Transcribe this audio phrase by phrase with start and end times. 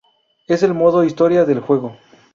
[0.47, 1.95] Es el modo historia del juego.